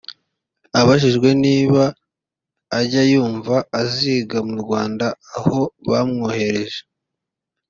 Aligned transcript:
Abajijwe 0.79 1.29
niba 1.43 1.83
ajya 2.79 3.03
yumva 3.11 3.55
aziga 3.81 4.37
mu 4.47 4.55
Rwanda 4.63 5.05
aho 5.37 5.59
bamwohereje 5.89 6.79